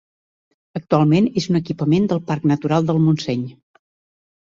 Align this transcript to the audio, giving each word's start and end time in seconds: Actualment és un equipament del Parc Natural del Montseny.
Actualment 0.79 1.27
és 1.43 1.47
un 1.53 1.61
equipament 1.61 2.09
del 2.15 2.25
Parc 2.33 2.51
Natural 2.55 2.91
del 2.91 3.07
Montseny. 3.09 3.49